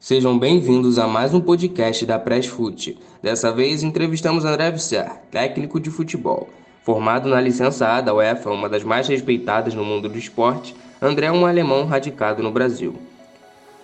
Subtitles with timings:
[0.00, 2.96] Sejam bem-vindos a mais um podcast da Pressfute.
[3.20, 6.48] Dessa vez entrevistamos André Visser, técnico de futebol.
[6.84, 10.72] Formado na licença A da UEFA, uma das mais respeitadas no mundo do esporte,
[11.02, 12.94] André é um alemão radicado no Brasil.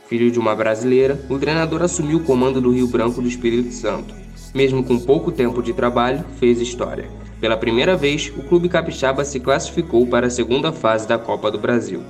[0.06, 4.15] Filho de uma brasileira, o treinador assumiu o comando do Rio Branco do Espírito Santo.
[4.55, 7.11] Mesmo com pouco tempo de trabalho, fez história.
[7.41, 11.59] Pela primeira vez, o clube capixaba se classificou para a segunda fase da Copa do
[11.59, 12.05] Brasil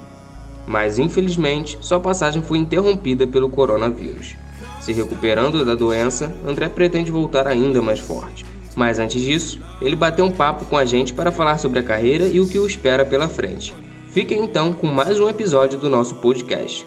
[0.67, 4.37] mas infelizmente sua passagem foi interrompida pelo coronavírus.
[4.81, 8.45] Se recuperando da doença, André pretende voltar ainda mais forte.
[8.77, 12.27] Mas antes disso, ele bateu um papo com a gente para falar sobre a carreira
[12.27, 13.75] e o que o espera pela frente.
[14.09, 16.87] Fiquem então com mais um episódio do nosso podcast.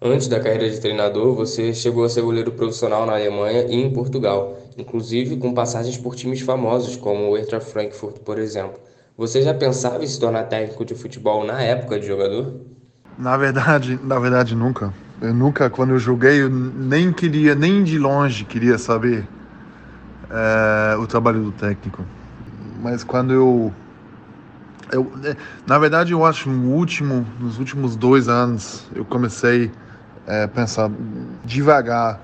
[0.00, 3.92] Antes da carreira de treinador, você chegou a ser goleiro profissional na Alemanha e em
[3.92, 8.80] Portugal, inclusive com passagens por times famosos como o Eintracht Frankfurt, por exemplo.
[9.22, 12.56] Você já pensava em se tornar técnico de futebol na época de jogador?
[13.16, 14.92] Na verdade, na verdade nunca.
[15.20, 19.24] Eu nunca, quando eu joguei, eu nem queria, nem de longe queria saber
[20.28, 22.04] é, o trabalho do técnico.
[22.82, 23.72] Mas quando eu,
[24.90, 25.12] eu,
[25.64, 29.70] na verdade, eu acho no último, nos últimos dois anos, eu comecei
[30.26, 30.90] a é, pensar
[31.44, 32.18] devagar.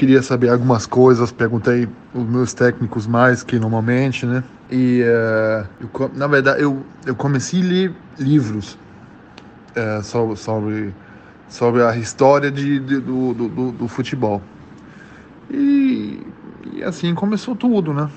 [0.00, 4.42] Queria saber algumas coisas, perguntei os meus técnicos mais que normalmente, né?
[4.70, 8.78] E, uh, eu, na verdade, eu, eu comecei a ler livros
[9.76, 10.94] uh, sobre, sobre,
[11.50, 14.40] sobre a história de, de do, do, do, futebol.
[15.50, 16.18] E,
[16.72, 18.10] e assim começou tudo, né?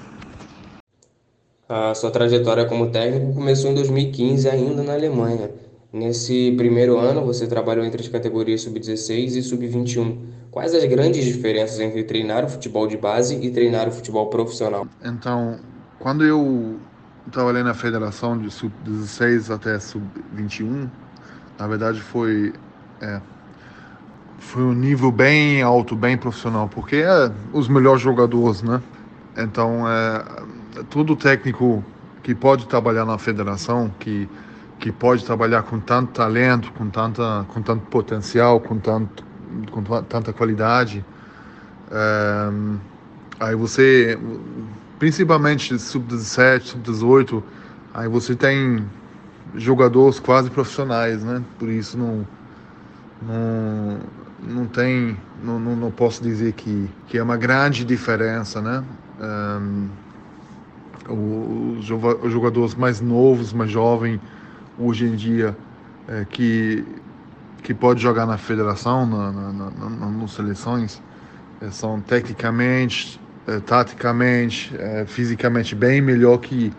[1.68, 5.52] A sua trajetória como técnico começou em 2015, ainda na Alemanha.
[5.92, 10.43] Nesse primeiro ano, você trabalhou entre as categorias sub-16 e sub-21.
[10.54, 14.88] Quais as grandes diferenças entre treinar o futebol de base e treinar o futebol profissional?
[15.04, 15.58] Então,
[15.98, 16.78] quando eu
[17.32, 20.88] trabalhei na federação de sub-16 até sub-21,
[21.58, 22.54] na verdade foi
[23.02, 23.20] é,
[24.38, 28.80] foi um nível bem alto, bem profissional, porque é os melhores jogadores, né?
[29.36, 30.24] Então, é,
[30.88, 31.84] todo técnico
[32.22, 34.30] que pode trabalhar na federação, que
[34.80, 39.33] que pode trabalhar com tanto talento, com tanta com tanto potencial, com tanto
[39.72, 41.04] com tanta qualidade,
[41.92, 42.50] é,
[43.40, 44.18] aí você
[45.00, 47.44] principalmente sub-17, sub-18,
[47.94, 48.86] aí você tem
[49.56, 51.44] jogadores quase profissionais, né?
[51.60, 52.26] Por isso não
[53.28, 54.00] não,
[54.42, 58.84] não tem, não, não, não posso dizer que, que é uma grande diferença, né?
[61.08, 64.20] Os, os jogadores mais novos, mais jovens,
[64.78, 65.56] hoje em dia,
[66.08, 66.86] é, que,
[67.64, 71.02] que pode jogar na federação, na, na, na, nas seleções,
[71.62, 76.74] é, são tecnicamente é, taticamente, é, fisicamente bem melhor que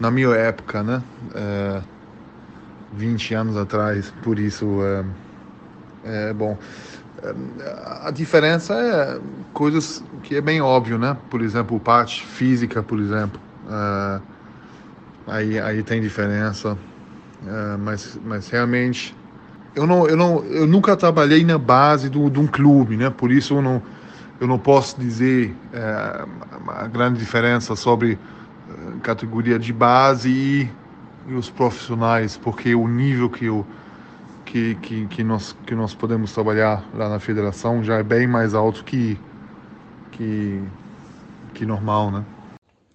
[0.00, 1.02] na minha época, né?
[1.34, 1.82] É,
[2.94, 5.04] 20 anos atrás, por isso é,
[6.28, 6.58] é bom.
[8.02, 9.20] A diferença é
[9.52, 11.16] coisas que é bem óbvio, né?
[11.30, 13.40] Por exemplo, parte física, por exemplo.
[13.70, 14.20] É,
[15.26, 16.76] aí, aí tem diferença.
[17.80, 19.16] Mas, mas realmente
[19.74, 23.30] eu não, eu não eu nunca trabalhei na base do, de um clube né por
[23.30, 23.82] isso eu não
[24.42, 26.24] eu não posso dizer é,
[26.66, 28.18] a grande diferença sobre
[28.68, 30.70] é, categoria de base e,
[31.28, 33.64] e, os profissionais, porque o nível que, eu,
[34.44, 38.52] que, que, que, nós, que nós podemos trabalhar lá na federação já é bem mais
[38.52, 39.16] alto que,
[40.10, 40.60] que,
[41.54, 42.24] que normal, né?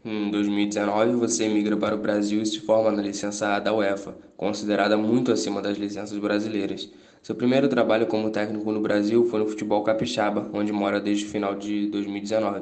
[0.09, 4.15] Em 2019, você migra para o Brasil e se forma na licença A da UEFA,
[4.37, 6.89] considerada muito acima das licenças brasileiras.
[7.21, 11.27] Seu primeiro trabalho como técnico no Brasil foi no futebol capixaba, onde mora desde o
[11.27, 12.61] final de 2019.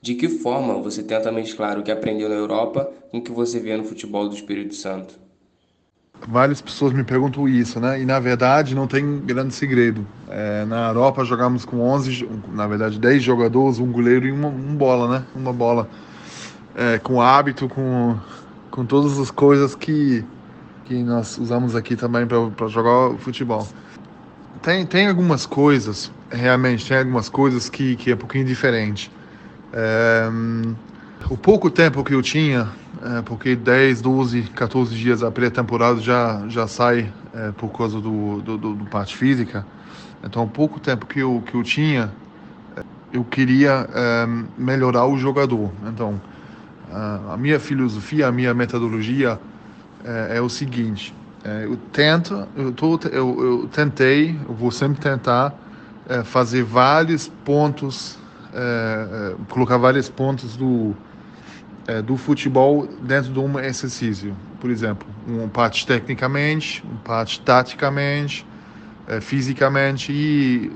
[0.00, 3.58] De que forma você tenta mesclar o que aprendeu na Europa com o que você
[3.58, 5.18] vê no futebol do Espírito Santo?
[6.28, 8.00] Várias pessoas me perguntam isso, né?
[8.00, 10.06] E na verdade não tem grande segredo.
[10.28, 14.76] É, na Europa jogamos com 11, na verdade 10 jogadores, um goleiro e uma um
[14.76, 15.26] bola, né?
[15.34, 15.90] Uma bola.
[16.76, 18.16] É, com hábito, com,
[18.70, 20.22] com todas as coisas que,
[20.84, 23.66] que nós usamos aqui também para jogar futebol
[24.66, 29.10] tem, tem algumas coisas, realmente, tem algumas coisas que, que é um pouquinho diferente.
[29.72, 30.28] É,
[31.30, 32.68] o pouco tempo que eu tinha,
[33.00, 38.40] é, porque 10, 12, 14 dias a pré-temporada já, já sai é, por causa do,
[38.42, 39.64] do, do, do, parte física,
[40.24, 42.10] então o pouco tempo que eu, que eu tinha,
[43.12, 44.26] eu queria é,
[44.58, 45.70] melhorar o jogador.
[45.86, 46.20] Então,
[46.92, 49.38] a minha filosofia, a minha metodologia
[50.04, 55.00] é, é o seguinte, é, eu tento, eu, tô, eu, eu, tentei, eu vou sempre
[55.00, 55.54] tentar
[56.08, 58.18] é, fazer vários pontos,
[58.52, 60.94] é, colocar vários pontos do,
[62.04, 64.36] do futebol dentro de um exercício.
[64.60, 68.44] Por exemplo, um parte tecnicamente, um parte taticamente,
[69.20, 70.72] fisicamente e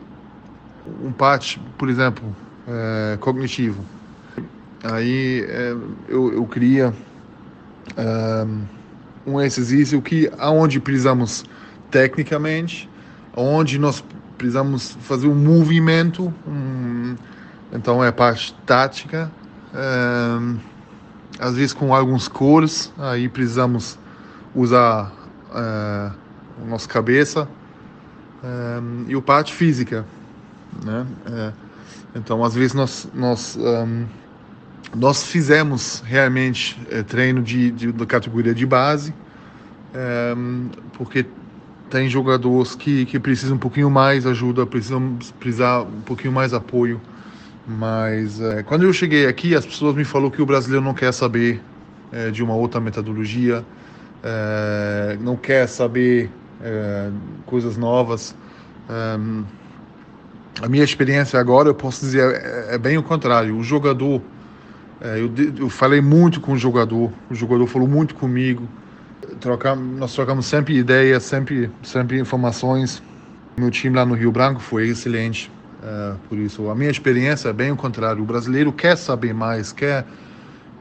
[1.03, 2.25] um parte, por exemplo,
[3.19, 3.85] cognitivo.
[4.83, 5.77] Aí é,
[6.09, 6.95] eu, eu queria
[7.97, 8.47] é,
[9.27, 11.45] um exercício que aonde precisamos
[11.91, 12.89] tecnicamente,
[13.37, 14.03] onde nós
[14.39, 17.15] precisamos fazer um movimento, um,
[17.73, 19.31] então é a parte tática,
[21.39, 23.99] às vezes com alguns cores, aí precisamos
[24.55, 25.13] usar
[25.53, 26.13] a
[26.67, 27.49] nossa cabeça
[29.07, 30.07] e o parte física,
[30.85, 31.07] né?
[31.27, 31.53] É,
[32.15, 34.07] então às vezes nós nós um,
[34.95, 39.15] nós fizemos realmente é, treino de, de, da categoria de base,
[39.95, 40.35] é,
[40.95, 41.25] porque
[41.89, 47.01] tem jogadores que, que precisam um pouquinho mais ajuda, precisam precisar um pouquinho mais apoio.
[47.67, 51.13] Mas é, quando eu cheguei aqui, as pessoas me falaram que o brasileiro não quer
[51.13, 51.61] saber
[52.13, 53.65] é, de uma outra metodologia,
[54.23, 56.31] é, não quer saber
[56.63, 57.11] é,
[57.47, 58.35] coisas novas.
[60.61, 63.57] A minha experiência agora, eu posso dizer, é bem o contrário.
[63.57, 64.21] O jogador,
[65.01, 68.69] eu, eu falei muito com o jogador, o jogador falou muito comigo
[69.99, 73.03] nós trocamos sempre ideias, sempre, sempre informações.
[73.59, 75.51] Meu time lá no Rio Branco foi excelente.
[75.83, 78.23] Uh, por isso, a minha experiência é bem o contrário.
[78.23, 80.05] O brasileiro quer saber mais, quer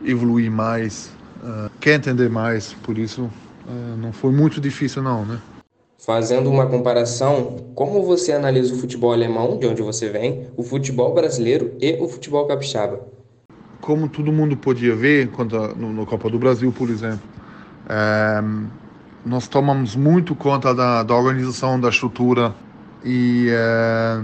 [0.03, 1.11] evoluir mais,
[1.41, 2.73] uh, quer entender mais.
[2.83, 5.39] Por isso, uh, não foi muito difícil, não, né?
[5.97, 11.13] Fazendo uma comparação, como você analisa o futebol alemão, de onde você vem, o futebol
[11.13, 13.18] brasileiro e o futebol capixaba?
[13.81, 17.21] Como todo mundo podia ver quando, no, no Copa do Brasil, por exemplo,
[17.87, 18.43] é,
[19.25, 22.53] nós tomamos muito conta da, da organização, da estrutura
[23.03, 24.19] e é,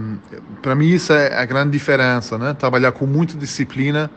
[0.62, 2.54] para mim isso é a grande diferença, né?
[2.54, 4.12] Trabalhar com muita disciplina,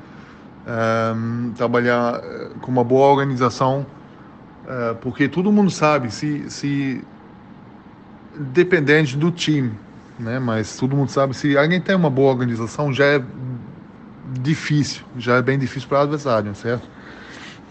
[0.67, 3.87] é, trabalhar é, com uma boa organização,
[4.67, 7.05] é, porque todo mundo sabe se, se
[8.37, 9.73] dependente do time,
[10.19, 10.38] né?
[10.40, 13.23] Mas todo mundo sabe se alguém tem uma boa organização já é
[14.38, 16.88] difícil, já é bem difícil para o adversário, certo?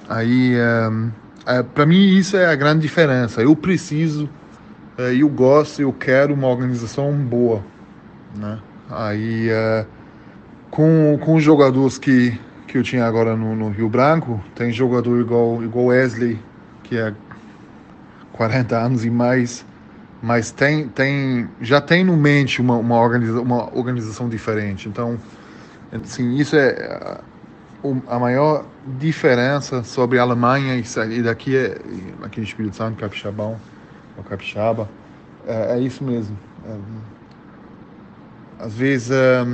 [0.07, 3.41] Aí é, é, para mim isso é a grande diferença.
[3.41, 4.29] Eu preciso,
[4.97, 7.61] é, eu gosto, eu quero uma organização boa,
[8.35, 8.59] né?
[8.89, 9.49] Aí
[10.71, 15.19] com, com os jogadores que, que eu tinha agora no, no Rio Branco, tem jogador
[15.19, 16.39] igual igual Wesley,
[16.83, 17.13] que é
[18.33, 19.65] 40 anos e mais,
[20.21, 24.87] mas tem, tem já tem no mente uma, uma, organiza, uma organização diferente.
[24.87, 25.17] Então,
[25.91, 27.19] assim, isso é
[28.07, 28.65] a maior
[28.99, 31.77] diferença sobre a Alemanha e daqui é
[32.23, 33.59] aqui no Espírito Santo, Capixabão,
[34.17, 34.89] ou Capixaba,
[35.45, 36.37] é, é isso mesmo.
[36.65, 36.77] É,
[38.59, 39.45] às vezes, é,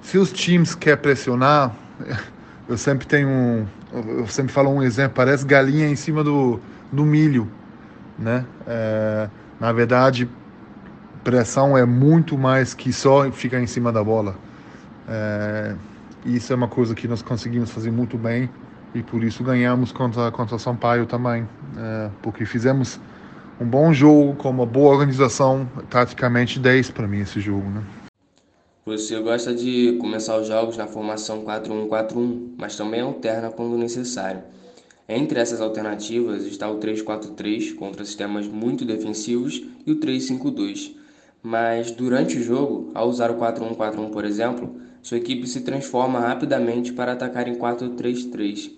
[0.00, 1.74] se os times querem pressionar,
[2.68, 6.60] eu sempre tenho um, eu sempre falo um exemplo, parece galinha em cima do,
[6.90, 7.48] do milho,
[8.18, 8.44] né?
[8.66, 9.28] É,
[9.60, 10.28] na verdade,
[11.22, 14.36] pressão é muito mais que só ficar em cima da bola.
[15.08, 15.74] É,
[16.24, 18.48] isso é uma coisa que nós conseguimos fazer muito bem
[18.94, 21.46] e por isso ganhamos contra, contra Sampaio também,
[21.76, 22.98] é, porque fizemos
[23.60, 27.68] um bom jogo com uma boa organização, taticamente 10 para mim esse jogo.
[27.68, 27.82] Né?
[28.86, 34.42] Você gosta de começar os jogos na formação 4-1-4-1, mas também alterna quando necessário.
[35.08, 40.94] Entre essas alternativas está o 3-4-3 contra sistemas muito defensivos e o 3-5-2.
[41.42, 46.90] Mas durante o jogo, ao usar o 4-1-4-1, por exemplo, sua equipe se transforma rapidamente
[46.90, 48.70] para atacar em 4-3-3.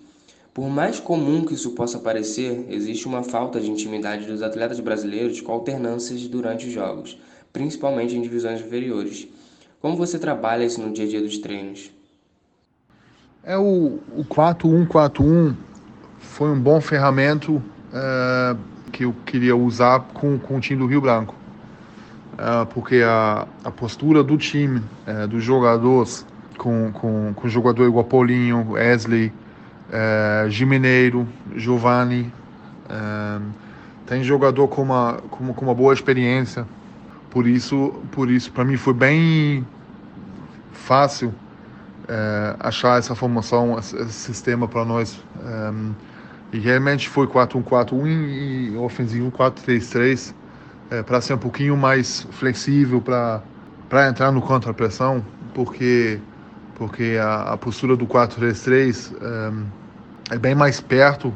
[0.53, 5.39] Por mais comum que isso possa parecer, existe uma falta de intimidade dos atletas brasileiros
[5.39, 7.17] com alternâncias durante os jogos,
[7.53, 9.25] principalmente em divisões inferiores.
[9.79, 11.89] Como você trabalha isso no dia a dia dos treinos?
[13.41, 15.55] É o, o 4-1-4-1
[16.19, 18.57] foi um bom ferramento é,
[18.91, 21.33] que eu queria usar com, com o time do Rio Branco.
[22.37, 26.25] É, porque a, a postura do time, é, dos jogadores,
[26.57, 29.33] com, com, com jogador igual Paulinho, Wesley,
[29.91, 32.31] é, Gimeneiro, Giovanni,
[32.89, 33.39] é,
[34.05, 36.65] tem jogador com uma, com, com uma boa experiência.
[37.31, 39.65] Por isso, por isso para mim foi bem
[40.71, 41.33] fácil
[42.07, 45.19] é, achar essa formação, esse, esse sistema para nós.
[45.43, 45.73] É,
[46.53, 50.33] e realmente foi 4-1-4-1 e ofensivo 4-3-3
[50.89, 56.19] é, para ser um pouquinho mais flexível para entrar no contra-pressão, porque,
[56.75, 59.13] porque a, a postura do 4-3-3
[60.29, 61.33] é, é, bem mais perto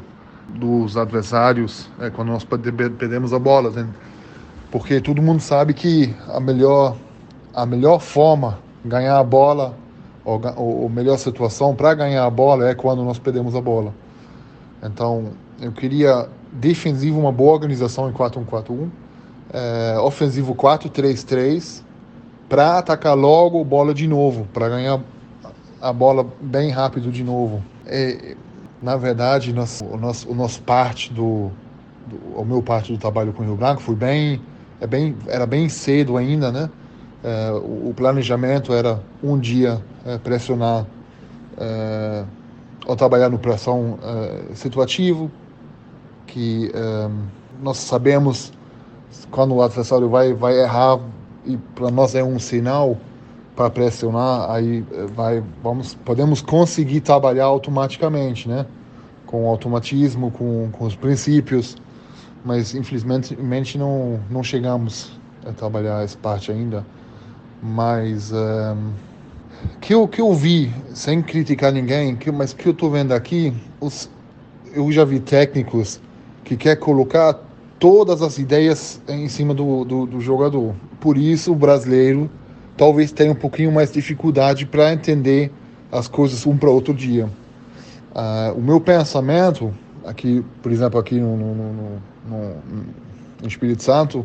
[0.48, 3.70] dos adversários é, quando nós perdemos a bola.
[3.70, 3.86] Né?
[4.70, 6.96] Porque todo mundo sabe que a melhor,
[7.54, 9.76] a melhor forma ganhar a bola,
[10.24, 13.92] ou, ou melhor situação para ganhar a bola é quando nós perdemos a bola.
[14.82, 18.88] Então, eu queria defensivo uma boa organização em 4-1-4-1
[19.52, 21.82] é, ofensivo 4-3-3
[22.48, 25.00] para atacar logo a bola de novo, para ganhar
[25.80, 27.62] a bola bem rápido de novo.
[28.82, 31.50] Na verdade, nosso, o, nosso, o nosso parte do,
[32.06, 34.40] do, o meu parte do trabalho com o Rio Branco foi bem,
[34.80, 36.68] é bem, era bem cedo ainda, né?
[37.22, 40.84] É, o, o, planejamento era um dia é, pressionar
[41.56, 42.24] é,
[42.84, 45.30] ou trabalhar no pressão é, situativo,
[46.26, 46.72] que
[47.62, 48.52] nós sabemos
[49.30, 50.98] quando o adversário vai vai errar
[51.44, 52.96] e para nós é um sinal
[53.54, 58.66] para pressionar, aí eh, vai, vamos, podemos conseguir trabalhar automaticamente, né?
[59.26, 61.76] Com o automatismo, com, com os princípios,
[62.44, 66.84] mas infelizmente não, não chegamos a trabalhar essa parte ainda.
[67.62, 68.76] Mas um, eh,
[69.80, 73.54] que eu que eu vi, sem criticar ninguém, que, mas que eu estou vendo aqui,
[73.80, 74.08] os,
[74.74, 76.00] eu já vi técnicos
[76.42, 77.38] que quer colocar
[77.82, 80.72] todas as ideias em cima do, do, do jogador.
[81.00, 82.30] Por isso o brasileiro
[82.76, 85.50] talvez tenha um pouquinho mais dificuldade para entender
[85.90, 87.28] as coisas um para outro dia.
[88.14, 89.74] Uh, o meu pensamento,
[90.06, 92.00] aqui, por exemplo, aqui no, no, no,
[93.40, 94.24] no, Espírito Santo,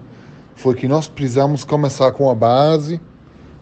[0.53, 3.01] foi que nós precisamos começar com a base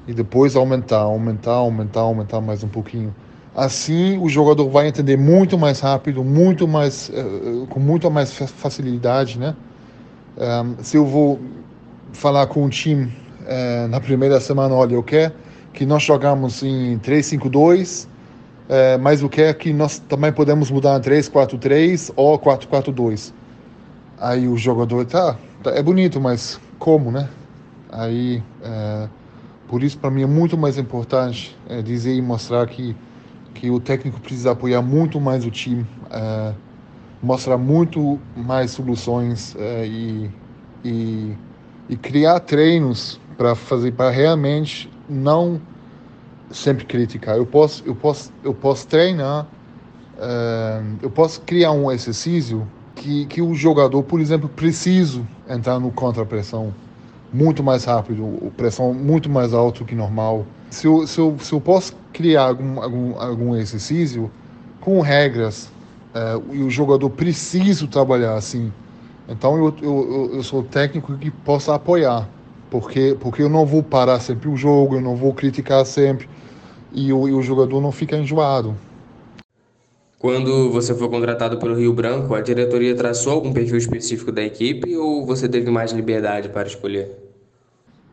[0.05, 3.15] e depois aumentar, aumentar, aumentar, aumentar mais um pouquinho.
[3.55, 9.39] Assim, o jogador vai entender muito mais rápido, muito mais, uh, com muita mais facilidade,
[9.39, 9.55] né?
[10.37, 11.39] Um, se eu vou
[12.11, 13.11] falar com um time
[13.45, 15.33] é, na primeira semana, olha, eu quero
[15.73, 18.07] que nós jogamos em 3-5-2,
[18.67, 23.33] é, mas o que é que nós também podemos mudar em 3-4-3 ou 4-4-2.
[24.17, 27.29] Aí o jogador, tá, tá, é bonito, mas como, né?
[27.91, 29.07] Aí, é,
[29.67, 32.95] por isso, para mim, é muito mais importante dizer e mostrar que,
[33.53, 35.85] que o técnico precisa apoiar muito mais o time,
[37.25, 40.29] mostrar muito mais soluções é, e,
[40.83, 41.35] e,
[41.89, 45.59] e criar treinos para fazer para realmente não
[46.51, 47.35] sempre criticar.
[47.35, 49.47] Eu posso eu posso eu posso treinar,
[50.17, 55.91] uh, eu posso criar um exercício que que o jogador, por exemplo, preciso entrar no
[55.91, 56.73] contra-pressão
[57.33, 60.45] muito mais rápido, pressão muito mais alta que normal.
[60.69, 64.31] Se eu, se eu, se eu posso criar algum, algum, algum exercício
[64.79, 65.71] com regras
[66.15, 68.71] uh, e o jogador precisa trabalhar assim,
[69.27, 72.29] então eu, eu, eu sou técnico que possa apoiar
[72.69, 76.27] porque, porque eu não vou parar sempre o jogo, eu não vou criticar sempre
[76.91, 78.75] e o, e o jogador não fica enjoado.
[80.17, 84.95] Quando você foi contratado pelo Rio Branco, a diretoria traçou algum perfil específico da equipe
[84.97, 87.11] ou você teve mais liberdade para escolher?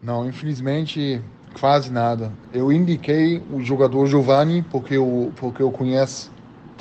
[0.02, 1.22] Não, infelizmente
[1.58, 2.32] quase nada.
[2.52, 6.31] Eu indiquei o jogador Giovanni porque eu, porque eu conheço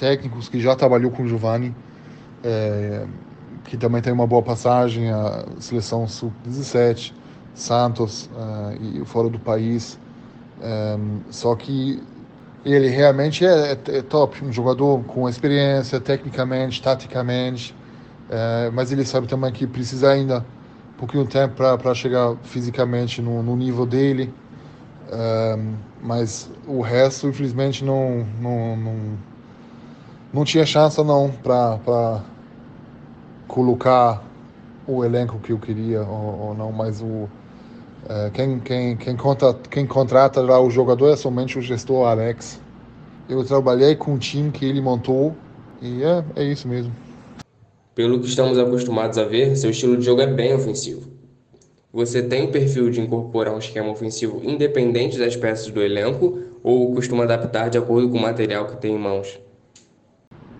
[0.01, 1.75] técnicos que já trabalhou com o Giovanni,
[2.43, 3.05] é,
[3.65, 7.13] que também tem uma boa passagem, a seleção sub-17.
[7.53, 9.99] Santos uh, e fora do país.
[10.61, 12.01] Ehm, só que
[12.63, 17.75] ele realmente é, é, é, top, um jogador com experiência, tecnicamente, taticamente,
[18.71, 20.45] mas ele sabe também que precisa ainda
[20.95, 24.33] um pouquinho de tempo para chegar fisicamente no, no nível dele.
[25.11, 28.95] Um, mas o resto, infelizmente, não, não, não,
[30.33, 32.23] não tinha chance não para
[33.47, 34.23] colocar
[34.87, 37.27] o elenco que eu queria ou, ou não, mas o
[38.09, 42.59] é, quem, quem, quem, conta, quem contrata lá o jogador é somente o gestor Alex.
[43.29, 45.35] Eu trabalhei com o time que ele montou
[45.81, 46.91] e é, é isso mesmo.
[47.93, 51.09] Pelo que estamos acostumados a ver, seu estilo de jogo é bem ofensivo.
[51.93, 56.93] Você tem o perfil de incorporar um esquema ofensivo independente das peças do elenco ou
[56.95, 59.39] costuma adaptar de acordo com o material que tem em mãos?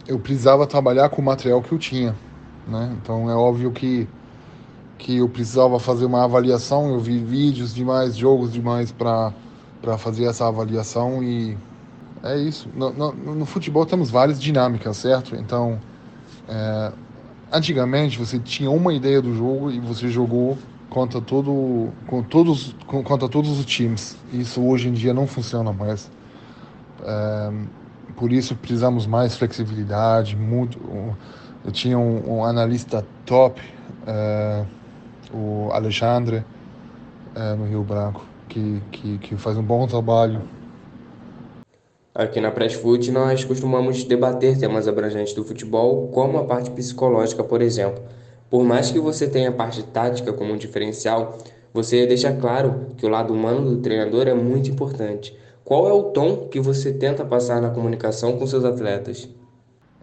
[0.08, 2.16] Eu precisava trabalhar com o material que eu tinha.
[2.68, 2.96] Né?
[3.02, 4.08] Então é óbvio que
[5.02, 6.94] que eu precisava fazer uma avaliação.
[6.94, 9.34] Eu vi vídeos demais, jogos demais para
[9.98, 11.58] fazer essa avaliação e
[12.24, 12.70] é isso.
[12.76, 15.36] No, no, no, futebol temos várias dinâmicas, certo?
[15.36, 15.80] Então,
[16.48, 16.92] é,
[17.52, 20.58] antigamente você tinha uma ideia do jogo e você jogou
[20.90, 24.16] contra todo, com todos, contra todos os times.
[24.32, 26.12] Isso hoje em dia não funciona mais.
[27.04, 27.52] É,
[28.16, 30.36] por isso precisamos mais flexibilidade.
[30.36, 30.80] Muito,
[31.64, 33.62] eu tinha um, um analista top.
[34.06, 34.66] É,
[35.34, 36.44] o Alexandre
[37.36, 40.42] é, no Rio Branco, que, que, que faz um bom trabalho.
[42.14, 47.44] Aqui na Press Foot nós costumamos debater temas abrangentes do futebol, como a parte psicológica,
[47.44, 48.04] por exemplo.
[48.50, 51.38] Por mais que você tenha a parte tática como um diferencial,
[51.74, 55.34] você deixa claro que o lado humano do treinador é muito importante.
[55.64, 59.30] Qual é o tom que você tenta passar na comunicação com seus atletas?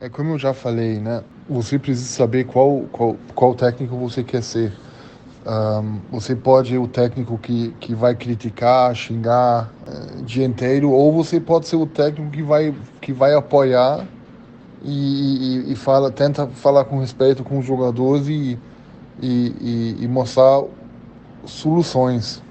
[0.01, 1.25] É como eu já falei, né?
[1.49, 4.73] Você precisa saber qual, qual, qual técnico você quer ser.
[5.45, 10.91] Um, você pode ser o técnico que, que vai criticar, xingar uh, o dia inteiro,
[10.91, 14.07] ou você pode ser o técnico que vai, que vai apoiar
[14.83, 18.59] e, e, e fala, tenta falar com respeito com os jogadores e,
[19.21, 20.63] e, e mostrar
[21.45, 22.43] soluções.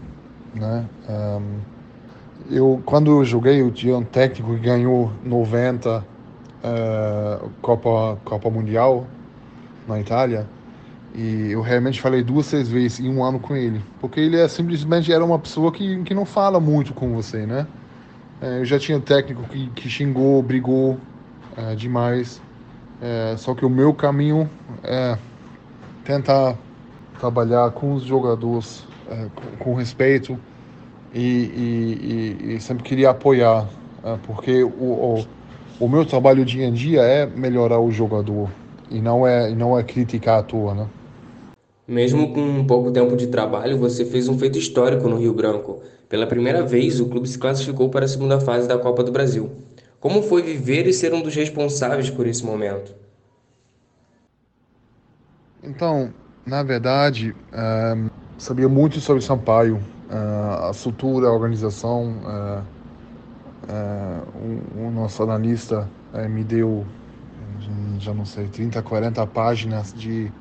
[0.53, 0.85] Né?
[1.09, 1.76] Um,
[2.49, 9.07] eu, quando eu joguei, eu tinha um técnico que ganhou 90 uh, Copa, Copa Mundial
[9.87, 10.47] na Itália
[11.15, 13.81] e eu realmente falei duas, três vezes em um ano com ele.
[13.99, 17.65] Porque ele é simplesmente era uma pessoa que, que não fala muito com você, né?
[18.39, 20.97] É, eu já tinha técnico que, que xingou, brigou
[21.55, 22.41] é, demais.
[23.37, 24.49] Só que o meu caminho
[24.83, 25.15] é
[26.03, 26.55] tentar
[27.19, 28.87] trabalhar com os jogadores
[29.35, 30.39] com, com, respeito
[31.13, 33.67] e, e, e, sempre queria apoiar.
[34.03, 35.25] É, porque o, o,
[35.79, 38.49] o meu trabalho dia em dia é melhorar o jogador
[38.89, 40.87] e não é, não é criticar à toa, né?
[41.87, 45.81] Mesmo com pouco tempo de trabalho, você fez um feito histórico no Rio Branco.
[46.09, 49.49] Pela primeira vez, o clube se classificou para a segunda fase da Copa do Brasil.
[49.99, 52.93] Como foi viver e ser um dos responsáveis por esse momento?
[55.63, 56.13] Então,
[56.45, 62.15] na verdade, um, sabia muito sobre Sampaio, a estrutura, a organização.
[62.23, 62.63] Uh,
[63.69, 65.87] uh, o, o, nosso analista
[66.29, 66.85] me deu,
[67.99, 70.31] já não sei, 30, 40 páginas de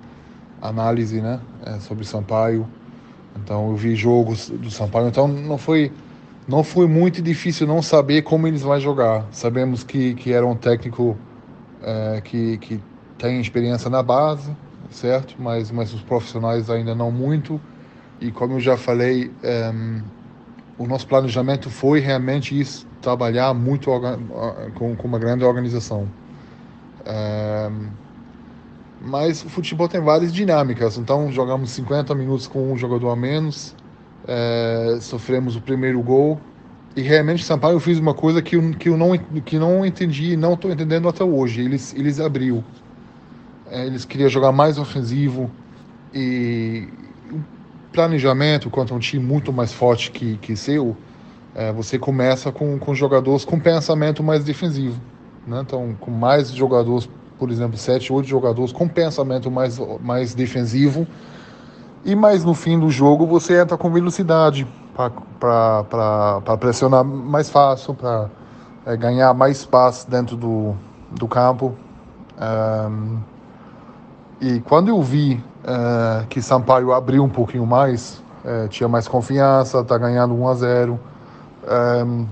[0.61, 2.67] análise né, é, sobre Sampaio.
[3.37, 5.09] Então eu vi jogos do Sampaio.
[5.09, 5.93] Então não foi
[6.49, 9.27] não foi muito difícil não saber como eles vão jogar.
[9.31, 11.17] Sabemos que que era um técnico
[11.83, 12.81] é, que que
[13.19, 14.51] tem experiência na base,
[14.91, 15.35] certo?
[15.39, 17.61] Mas mas os profissionais ainda não muito.
[18.21, 19.73] E como eu já falei, é,
[20.79, 23.91] o nosso planejamento foi realmente isso, trabalhar muito
[24.75, 26.09] com, com uma grande organização.
[27.05, 27.71] É,
[29.01, 30.99] mas o futebol tem várias dinâmicas.
[30.99, 33.75] Então jogamos 50 minutos com um jogador a menos,
[34.27, 36.41] é, sofremos o primeiro gol.
[36.97, 40.37] E realmente Sampaio fez uma coisa que eu, que eu não, que não entendi e
[40.37, 41.61] não estou entendendo até hoje.
[41.61, 42.65] Eles, eles abriu.
[43.71, 45.51] É, eles queriam jogar mais ofensivo.
[46.15, 46.89] E
[47.97, 50.97] planejamento contra um time muito mais forte que, que seu,
[51.55, 55.01] é, você começa com, com jogadores com pensamento mais defensivo.
[55.47, 55.61] Né?
[55.63, 61.07] Então, com mais jogadores por exemplo, sete, oito jogadores com pensamento mais, mais defensivo.
[62.05, 68.31] E mais no fim do jogo você entra com velocidade para pressionar mais fácil, para
[68.87, 70.75] é, ganhar mais espaço dentro do,
[71.11, 71.75] do campo.
[72.39, 73.19] Um,
[74.41, 79.81] e quando eu vi uh, que Sampaio abriu um pouquinho mais, uh, tinha mais confiança,
[79.81, 81.01] está ganhando 1 a 0,
[82.07, 82.27] um,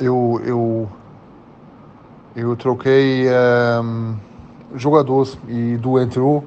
[0.00, 0.88] eu, eu
[2.34, 4.14] eu troquei ehm,
[4.74, 6.44] jogadores e Du entrou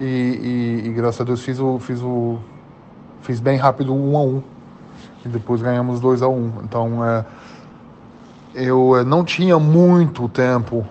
[0.00, 2.38] e, e, e, graças a Deus fiz o fiz o
[3.20, 4.40] fiz bem rápido um a um
[5.24, 6.52] e depois ganhamos dois a um.
[6.62, 7.24] Então é,
[8.54, 10.86] eu eh, não tinha muito tempo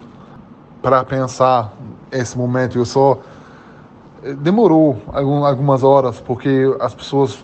[0.81, 1.73] para pensar
[2.11, 2.77] esse momento.
[2.77, 3.19] Eu só
[4.39, 7.43] demorou algumas horas porque as pessoas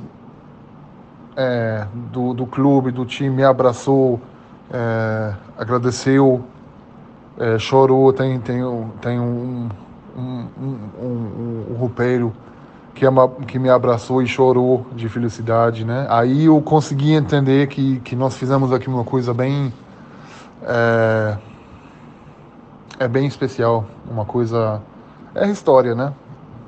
[1.35, 4.19] é, do, do clube, do time me abraçou,
[4.71, 6.43] é, agradeceu
[7.37, 8.61] é, chorou, tem, tem,
[9.01, 9.69] tem um,
[10.17, 12.33] um, um, um, um roupeiro
[12.93, 16.07] que, ama, que me abraçou e chorou de felicidade, né?
[16.09, 19.73] Aí eu consegui entender que, que nós fizemos aqui uma coisa bem...
[20.63, 21.37] É,
[22.97, 24.81] é bem especial, uma coisa...
[25.35, 26.13] É história, né?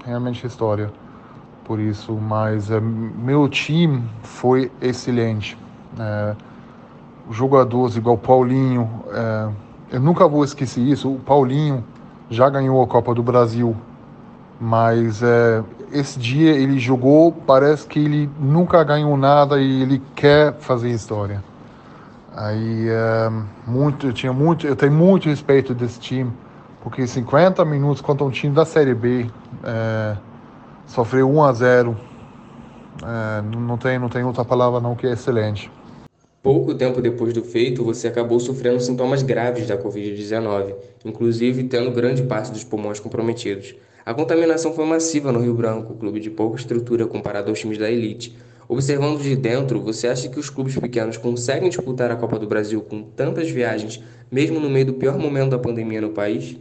[0.08, 0.89] Realmente história.
[1.65, 5.58] Por isso, mas é, meu time foi excelente.
[6.00, 6.34] É,
[7.30, 8.89] jogadores igual Paulinho...
[9.12, 9.50] É,
[9.91, 11.12] eu nunca vou esquecer isso.
[11.12, 11.84] O Paulinho
[12.30, 13.76] já ganhou a Copa do Brasil,
[14.60, 15.22] mas
[15.93, 21.41] esse dia ele jogou, parece que ele nunca ganhou nada e ele quer fazer história.
[22.36, 22.88] Aí
[23.65, 26.34] muito, eu tinha muito, eu tenho muito respeito desse time,
[26.88, 29.26] porque 50 minutos contra um time da Série B,
[29.62, 30.15] é,
[30.86, 31.97] sofreu 1 a 0.
[33.04, 35.69] É, não tem, não tem outra palavra não que é excelente.
[36.41, 42.23] Pouco tempo depois do feito, você acabou sofrendo sintomas graves da Covid-19, inclusive tendo grande
[42.23, 43.76] parte dos pulmões comprometidos.
[44.06, 47.91] A contaminação foi massiva no Rio Branco, clube de pouca estrutura comparado aos times da
[47.91, 48.34] elite.
[48.69, 52.82] Observando de dentro, você acha que os clubes pequenos conseguem disputar a Copa do Brasil
[52.82, 56.58] com tantas viagens, mesmo no meio do pior momento da pandemia no país?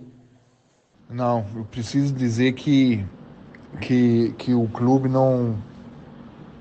[1.08, 3.04] Não, eu preciso dizer que,
[3.80, 5.56] que, que o clube não,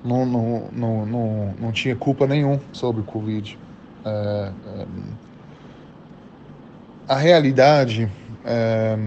[0.04, 3.58] não, não, não, não, não tinha culpa nenhum sobre o Covid.
[4.06, 4.88] É, é,
[7.08, 8.08] a realidade
[8.44, 8.98] é,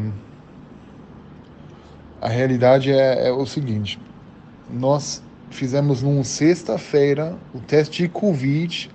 [2.20, 3.98] a realidade é, é, o seguinte
[4.68, 8.90] nós fizemos numa sexta-feira o teste de Covid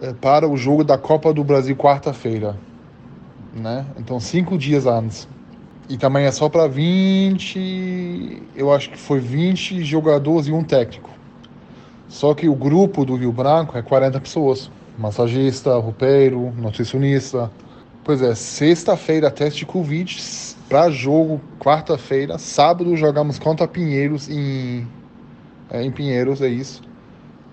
[0.00, 2.58] eh, para o jogo da Copa do Brasil quarta-feira,
[3.52, 3.86] né?
[3.96, 5.28] Então cinco dias antes.
[5.88, 11.10] E também é só para 20, eu acho que foi 20 jogadores e um técnico.
[12.08, 14.70] Só que o grupo do Rio Branco é 40 pessoas.
[14.98, 17.50] Massagista, roupeiro, nutricionista.
[18.04, 20.16] Pois é, sexta-feira teste de Covid
[20.68, 24.86] para jogo, quarta-feira, sábado jogamos contra Pinheiros em,
[25.70, 26.82] é, em Pinheiros, é isso.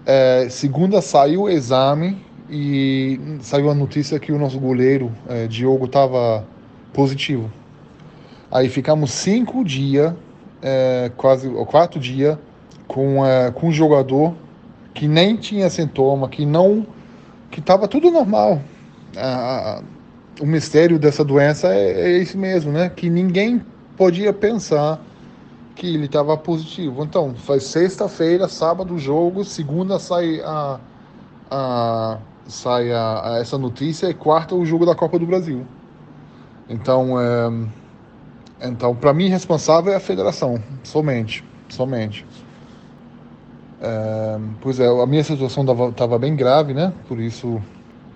[0.06, 2.18] É, segunda saiu o exame
[2.50, 6.48] e saiu a notícia que o nosso goleiro, é, Diogo, estava
[6.94, 7.52] positivo.
[8.52, 10.14] Aí ficamos cinco dias,
[10.62, 12.38] é, quase quatro dias,
[12.88, 14.34] com, é, com um jogador
[14.94, 16.86] que nem tinha sintoma, que não,
[17.52, 18.62] que estava tudo normal.
[20.42, 22.90] o mistério dessa doença é, é esse mesmo, né?
[22.90, 23.64] Que ninguém
[23.96, 25.00] podia pensar
[25.76, 27.04] que ele estava positivo.
[27.04, 30.80] Então, faz sexta-feira, sábado o jogo, segunda sai a,
[31.50, 35.66] a sai a, a, essa notícia e quarta o jogo da Copa do Brasil.
[36.68, 37.50] Então, é,
[38.62, 42.26] então, para mim, responsável é a federação, somente, somente.
[43.82, 46.92] É, pois é, a minha situação estava bem grave, né?
[47.08, 47.62] Por isso,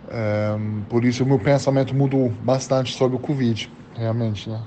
[0.09, 0.55] é,
[0.89, 4.59] por isso o meu pensamento mudou bastante sobre o Covid, realmente, né?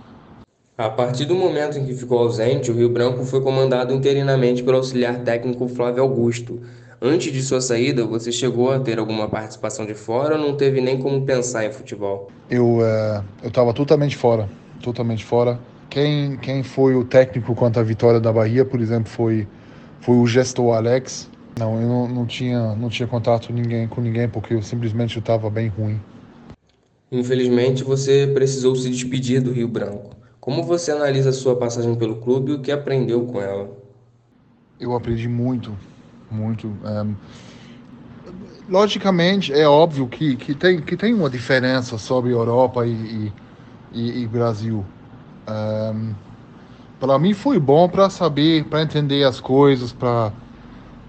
[0.79, 4.79] A partir do momento em que ficou ausente, o Rio Branco foi comandado interinamente pelo
[4.79, 6.61] auxiliar técnico Flávio Augusto.
[7.01, 10.81] Antes de sua saída, você chegou a ter alguma participação de fora ou não teve
[10.81, 12.31] nem como pensar em futebol?
[12.49, 14.49] Eu é, eu estava totalmente fora
[14.87, 15.59] totalmente fora.
[15.91, 19.47] Quem, quem foi o técnico quanto à vitória da Bahia, por exemplo, foi,
[20.01, 21.29] foi o gestor Alex.
[21.59, 25.51] Não, eu não, não, tinha, não tinha contato ninguém, com ninguém porque eu simplesmente estava
[25.51, 26.01] bem ruim.
[27.11, 30.15] Infelizmente, você precisou se despedir do Rio Branco.
[30.41, 33.71] Como você analisa a sua passagem pelo clube e o que aprendeu com ela?
[34.79, 35.77] Eu aprendi muito,
[36.31, 36.69] muito.
[36.69, 37.15] Um,
[38.69, 43.33] logicamente, é óbvio que, que, tem, que tem uma diferença sobre Europa e, e
[43.93, 44.85] e, e Brasil.
[45.49, 46.15] Um,
[46.99, 50.33] para mim foi bom para saber, para entender as coisas, para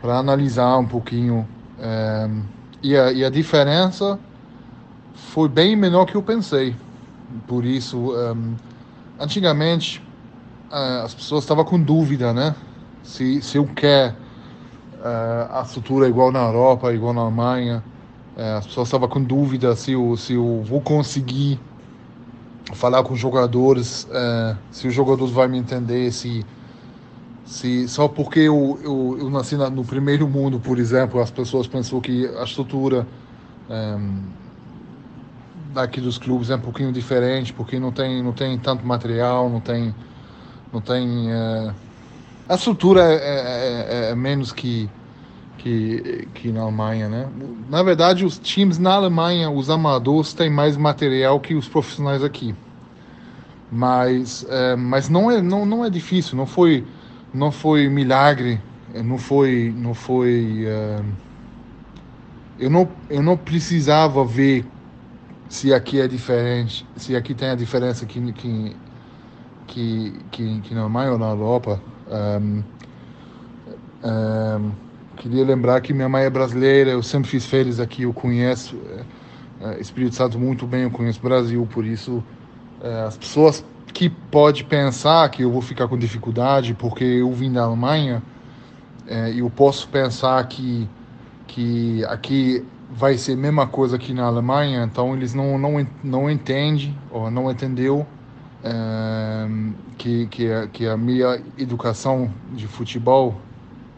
[0.03, 1.47] analisar um pouquinho.
[1.79, 2.41] Um,
[2.83, 4.19] e, a, e a diferença
[5.15, 6.75] foi bem menor que eu pensei.
[7.47, 8.55] Por isso, um,
[9.19, 10.01] antigamente
[10.71, 12.55] uh, as pessoas estavam com dúvida, né?
[13.03, 17.83] Se, se eu quero uh, a estrutura igual na Europa, igual na Alemanha.
[18.35, 21.59] Uh, as pessoas estavam com dúvida se eu, se eu vou conseguir
[22.73, 26.45] falar com os jogadores, é, se os jogadores vão me entender, se,
[27.45, 31.67] se só porque eu, eu, eu nasci na, no primeiro mundo, por exemplo, as pessoas
[31.67, 33.07] pensam que a estrutura
[33.69, 33.97] é,
[35.73, 39.59] daqui dos clubes é um pouquinho diferente, porque não tem, não tem tanto material, não
[39.59, 39.95] tem,
[40.73, 41.73] não tem é,
[42.49, 44.89] a estrutura é, é, é, é menos que
[45.57, 47.27] que, que na Alemanha, né?
[47.69, 52.55] Na verdade, os times na Alemanha, os amadores, têm mais material que os profissionais aqui.
[53.71, 56.85] Mas, é, mas não é não, não é difícil, não foi
[57.33, 58.61] não foi milagre,
[59.03, 61.01] não foi não foi é,
[62.57, 64.65] eu não eu não precisava ver
[65.49, 68.75] se aqui é diferente, se aqui tem a diferença que que
[69.67, 71.81] que, que, que na Alemanha ou na Europa.
[72.09, 72.63] Um,
[74.03, 74.86] um,
[75.17, 78.79] Queria lembrar que minha mãe é brasileira, eu sempre fiz férias aqui, eu conheço
[79.59, 82.23] é, é, Espírito Santo muito bem, eu conheço Brasil, por isso
[82.81, 87.51] é, as pessoas que pode pensar que eu vou ficar com dificuldade porque eu vim
[87.51, 88.21] da Alemanha,
[89.07, 90.87] é, eu posso pensar que
[91.47, 96.29] que aqui vai ser a mesma coisa que na Alemanha, então eles não não não
[96.29, 98.05] entendem ou não entendeu
[98.63, 99.47] é,
[99.97, 103.41] que que a, que a minha educação de futebol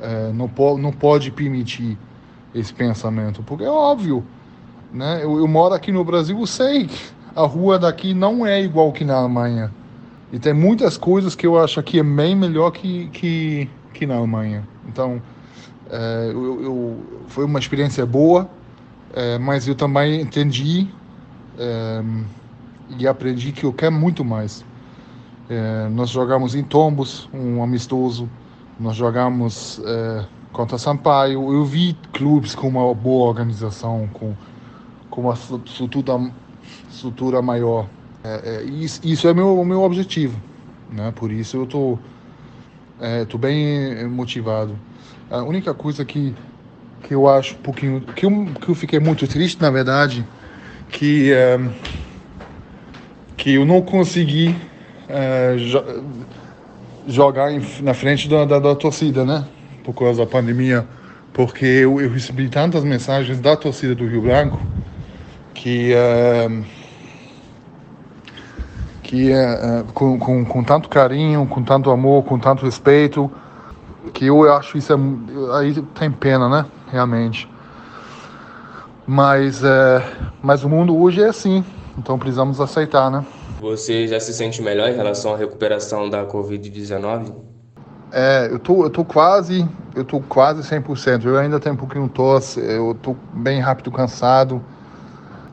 [0.02, 1.98] é, não, po não pode permitir
[2.54, 4.24] esse pensamento, porque é óbvio,
[4.92, 5.20] né?
[5.24, 8.92] Eu, eu, moro aqui no Brasil, eu sei que a rua daqui não é igual
[8.92, 9.72] que na Alemanha.
[10.32, 14.16] E tem muitas coisas que eu acho aqui é bem melhor que, que, que na
[14.16, 14.68] Alemanha.
[14.88, 15.22] Então,
[15.90, 18.50] é, eu, eu, foi uma experiência boa,
[19.14, 20.88] é, mas eu também entendi
[21.58, 22.04] é,
[22.98, 24.64] e aprendi que eu quero muito mais.
[25.50, 28.30] É, nós jogamos em Tombos, um amistoso,
[28.80, 31.54] nós jogamos é, contra Sampaio.
[31.54, 34.34] Eu vi clubes com uma boa organização, com,
[35.10, 36.32] com uma estrutura,
[36.90, 37.88] estrutura maior.
[38.24, 40.40] É, é, isso, isso é meu, o meu objetivo.
[40.92, 41.12] Né?
[41.16, 42.00] Por isso eu estou
[43.00, 44.78] é, tô bem motivado.
[45.30, 46.36] A única coisa que,
[47.04, 48.02] que eu acho um pouquinho.
[48.02, 50.26] Que eu, que eu fiquei muito triste, na verdade,
[50.90, 51.60] que, é,
[53.38, 54.56] que eu não consegui
[55.08, 55.56] é,
[57.08, 59.46] jogar em, na frente da, da, da, torcida, né?
[59.84, 60.86] Por causa da pandemia.
[61.34, 64.60] Porque eu, eu recebi tantas mensagens da torcida do Rio Branco
[65.54, 65.94] que.
[65.94, 66.64] Uh,
[69.04, 73.32] que uh, com, com, com tanto carinho, com tanto amor, com tanto respeito,
[74.14, 74.98] que eu acho isso é,
[75.58, 76.66] aí tem pena, né?
[76.92, 77.50] Realmente.
[79.06, 80.04] Mas, é,
[80.42, 81.66] mas o mundo hoje é assim,
[81.98, 83.26] então precisamos aceitar, né?
[83.60, 87.34] Você já se sente melhor em relação à recuperação da Covid-19?
[88.12, 91.28] É, eu tô, eu tô quase, eu tô quase 100%.
[91.28, 94.64] Eu ainda tenho um pouquinho de tosse, eu tô bem rápido cansado,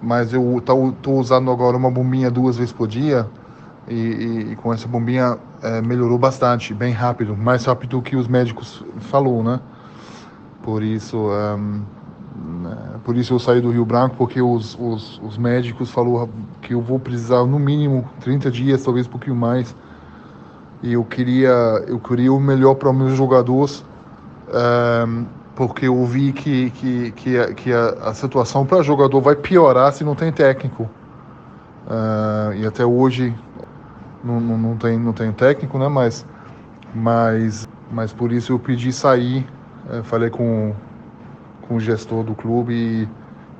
[0.00, 3.26] mas eu tô, tô usando agora uma bombinha duas vezes por dia
[3.88, 8.28] e, e, e com essa bombinha é, melhorou bastante, bem rápido, mais rápido que os
[8.28, 9.60] médicos falou, né?
[10.62, 11.95] Por isso, um?
[13.04, 16.28] Por isso eu saí do Rio Branco, porque os, os, os médicos falaram
[16.60, 19.74] que eu vou precisar no mínimo 30 dias, talvez um pouquinho mais.
[20.82, 23.84] E eu queria, eu queria o melhor para meus jogadores,
[25.08, 29.36] um, porque eu vi que, que, que, a, que a, a situação para jogador vai
[29.36, 30.82] piorar se não tem técnico.
[31.86, 33.32] Uh, e até hoje
[34.22, 35.88] não, não, não, tem, não tem técnico, né?
[35.88, 36.26] Mas,
[36.92, 39.46] mas, mas por isso eu pedi sair.
[39.88, 40.74] Uh, falei com,
[41.66, 43.08] com o gestor do clube e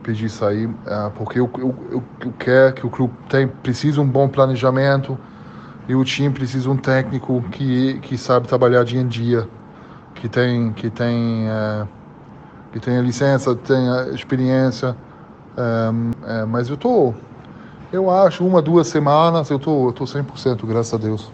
[0.03, 4.07] pedir sair, uh, porque eu, eu, eu, eu, quero que o clube tem, precisa um
[4.07, 5.19] bom planejamento
[5.89, 9.49] e o time precisa um técnico que, que sabe trabalhar dia em dia,
[10.15, 11.89] que tem, que tem, uh,
[12.73, 14.97] que tenha licença, tenha experiência.
[15.59, 17.15] Um, é, mas eu tô,
[17.93, 21.31] eu acho, uma, duas semanas eu tô, eu tô 100%, graças a Deus.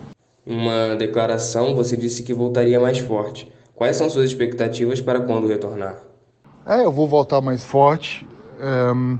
[0.46, 3.50] Uma declaração, você disse que voltaria mais forte.
[3.74, 6.11] Quais são suas expectativas para quando retornar?
[6.64, 8.26] É, eu vou voltar mais forte,
[8.94, 9.18] um,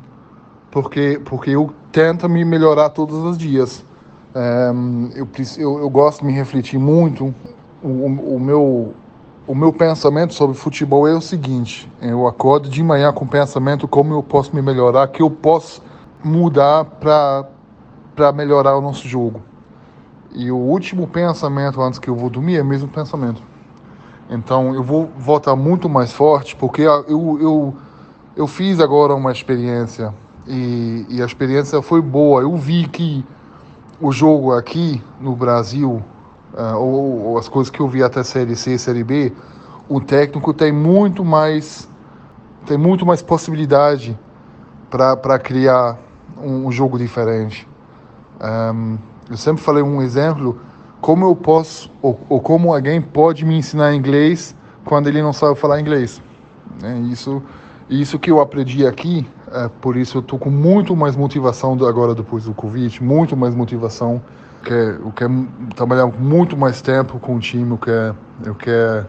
[0.71, 3.85] porque, porque eu tento me melhorar todos os dias.
[4.35, 5.29] Um, eu,
[5.59, 7.35] eu, eu, gosto de me refletir muito.
[7.83, 8.95] O, o, meu,
[9.47, 13.89] o meu pensamento sobre futebol é o seguinte: eu acordo de manhã com o pensamento
[13.89, 15.83] como eu posso me melhorar, que eu posso
[16.23, 19.43] mudar para melhorar o nosso jogo.
[20.33, 23.52] E o último pensamento antes que eu vou dormir é o mesmo pensamento.
[24.33, 27.75] Então eu vou voltar muito mais forte, porque eu, eu,
[28.35, 30.15] eu fiz agora uma experiência
[30.47, 32.41] e, e a experiência foi boa.
[32.41, 33.25] Eu vi que
[34.01, 36.03] o jogo aqui no Brasil,
[36.55, 39.33] uh, ou, ou, as coisas que eu vi até Série C, Série B,
[39.87, 41.89] o técnico tem muito mais
[42.65, 44.19] tem muito mais possibilidade
[44.89, 45.99] para criar
[46.39, 47.69] um, um, jogo diferente.
[48.41, 50.61] Um, eu sempre falei um exemplo
[51.03, 55.59] como eu posso, ou, ou, como alguém pode me ensinar inglês quando ele não sabe
[55.59, 56.23] falar inglês.
[56.81, 57.43] É isso,
[57.91, 62.15] isso que eu aprendi aqui, é, por isso eu estou com muito mais motivação agora
[62.15, 64.23] depois do Covid, muito mais motivação.
[64.65, 69.09] Eu quero, trabalhar muito mais tempo com o time, quero, eu quero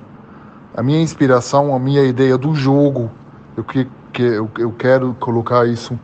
[0.76, 3.12] a minha inspiração, a minha ideia do jogo,
[3.56, 5.98] eu, que, que, eu, eu quero colocar isso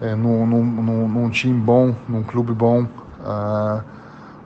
[0.00, 2.88] é, num, num, num, time bom, num clube bom.
[3.20, 3.98] Uh,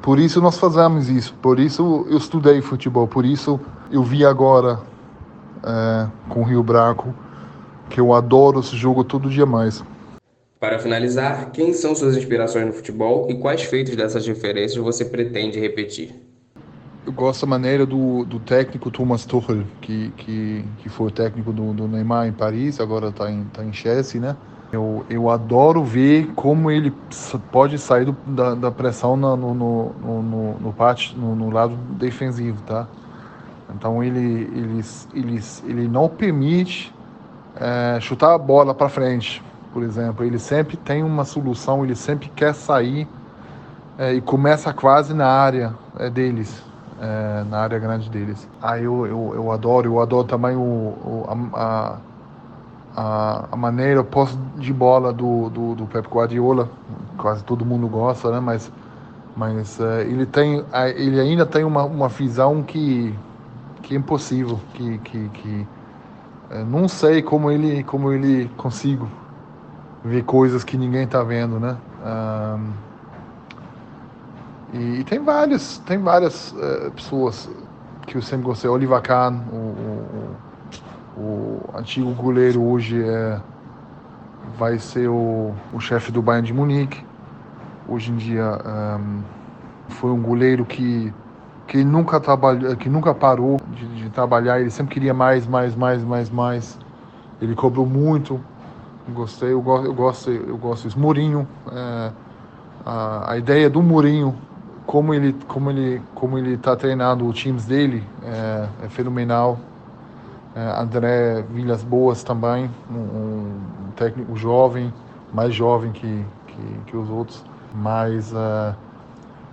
[0.02, 3.60] por isso nós fazemos isso, por isso eu estudei futebol, por isso
[3.90, 4.80] eu vi agora
[5.64, 7.14] é, com o Rio Branco,
[7.88, 9.82] que eu adoro esse jogo todo dia mais.
[10.58, 15.58] Para finalizar, quem são suas inspirações no futebol e quais feitos dessas referências você pretende
[15.58, 16.14] repetir?
[17.04, 21.52] Eu gosto da maneira do, do técnico Thomas Tuchel, que, que, que foi o técnico
[21.52, 24.36] do, do Neymar em Paris, agora está em, tá em Chelsea, né?
[24.72, 26.90] Eu, eu adoro ver como ele
[27.50, 30.74] pode sair do, da, da, pressão no, no, no, no,
[31.14, 32.86] no, no, lado defensivo, tá?
[33.74, 36.90] Então ele, ele, ele, ele não permite
[37.54, 40.24] é, chutar a bola para frente, por exemplo.
[40.24, 43.06] Ele sempre tem uma solução, ele sempre quer sair
[43.98, 46.64] é, e começa quase na área é, deles,
[47.50, 48.48] na área grande deles.
[48.62, 51.98] Aí ah, eu, eu, eu adoro, eu adoro também o, o a
[52.96, 56.68] a, a maneira, o posse de bola do, do, do Pep Guardiola,
[57.16, 58.40] quase todo mundo gosta, né?
[58.40, 58.70] Mas,
[59.36, 63.14] mas uh, ele, tem, ele ainda tem uma, uma visão que,
[63.82, 65.66] que é impossível, que, que, que
[66.50, 69.08] uh, não sei como ele, como ele consigo
[70.04, 71.76] ver coisas que ninguém está vendo, né?
[72.04, 72.72] Um,
[74.74, 77.48] e, e, tem vários, tem várias uh, pessoas
[78.06, 80.36] que eu sempre gostei, Oliver Kahn, o, o
[81.16, 83.40] o antigo goleiro hoje é,
[84.58, 87.04] vai ser o, o chefe do Bayern de Munique.
[87.88, 88.58] Hoje em dia
[88.98, 89.22] um,
[89.88, 91.12] foi um goleiro que,
[91.66, 96.02] que, nunca, trabalhou, que nunca parou de, de, trabalhar, ele sempre queria mais, mais, mais,
[96.02, 96.78] mais, mais.
[97.40, 98.40] Ele cobrou muito.
[99.08, 100.98] Gostei, eu gosto, eu gosto, eu gosto disso.
[100.98, 102.10] Mourinho, é,
[102.86, 104.34] a, a ideia do Mourinho
[104.86, 109.58] como ele como ele como ele está treinando o times dele é, é fenomenal
[110.54, 114.92] André Villas Boas também um, técnico jovem
[115.32, 118.74] mais jovem que que, que os outros mas uh,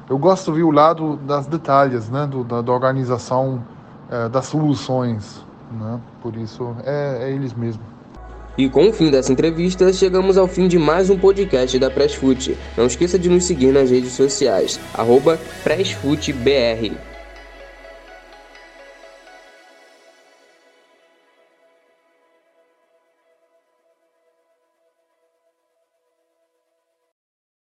[0.10, 3.64] eu gosto de ver o lado das detalhes né do, da, da organização
[4.12, 7.86] uh, das soluções né por isso é, é eles mesmos
[8.60, 12.58] e com o fim dessa entrevista, chegamos ao fim de mais um podcast da Pressfoot.
[12.76, 17.09] Não esqueça de nos seguir nas redes sociais, arroba PressFootBR.